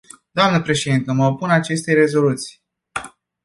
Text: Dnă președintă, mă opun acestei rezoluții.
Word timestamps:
Dnă 0.31 0.61
președintă, 0.61 1.11
mă 1.11 1.25
opun 1.25 1.49
acestei 1.49 1.93
rezoluții. 1.93 2.61